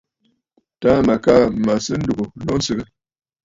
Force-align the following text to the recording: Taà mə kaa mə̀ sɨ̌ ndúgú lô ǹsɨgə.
Taà 0.79 0.99
mə 1.07 1.15
kaa 1.25 1.43
mə̀ 1.65 1.77
sɨ̌ 1.85 1.95
ndúgú 1.99 2.25
lô 2.45 2.53
ǹsɨgə. 2.59 2.83